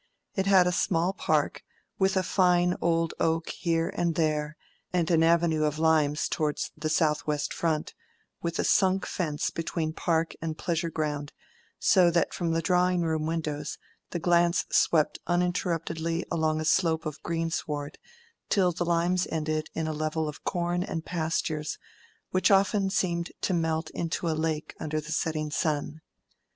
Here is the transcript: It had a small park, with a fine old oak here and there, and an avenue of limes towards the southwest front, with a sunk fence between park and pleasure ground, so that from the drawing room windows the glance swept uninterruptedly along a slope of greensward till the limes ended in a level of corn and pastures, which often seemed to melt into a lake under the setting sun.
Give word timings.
It 0.33 0.47
had 0.47 0.65
a 0.65 0.71
small 0.71 1.13
park, 1.13 1.63
with 1.99 2.17
a 2.17 2.23
fine 2.23 2.75
old 2.81 3.13
oak 3.19 3.49
here 3.49 3.89
and 3.95 4.15
there, 4.15 4.57
and 4.91 5.11
an 5.11 5.21
avenue 5.21 5.63
of 5.63 5.77
limes 5.77 6.27
towards 6.27 6.71
the 6.75 6.89
southwest 6.89 7.53
front, 7.53 7.93
with 8.41 8.57
a 8.57 8.63
sunk 8.63 9.05
fence 9.05 9.51
between 9.51 9.93
park 9.93 10.33
and 10.41 10.57
pleasure 10.57 10.89
ground, 10.89 11.33
so 11.77 12.09
that 12.09 12.33
from 12.33 12.49
the 12.51 12.63
drawing 12.63 13.01
room 13.03 13.27
windows 13.27 13.77
the 14.09 14.17
glance 14.17 14.65
swept 14.71 15.19
uninterruptedly 15.27 16.25
along 16.31 16.59
a 16.59 16.65
slope 16.65 17.05
of 17.05 17.21
greensward 17.21 17.99
till 18.49 18.71
the 18.71 18.85
limes 18.85 19.27
ended 19.29 19.69
in 19.75 19.85
a 19.87 19.93
level 19.93 20.27
of 20.27 20.43
corn 20.43 20.81
and 20.81 21.05
pastures, 21.05 21.77
which 22.31 22.49
often 22.49 22.89
seemed 22.89 23.31
to 23.41 23.53
melt 23.53 23.91
into 23.91 24.27
a 24.27 24.33
lake 24.33 24.73
under 24.79 24.99
the 24.99 25.11
setting 25.11 25.51
sun. 25.51 26.01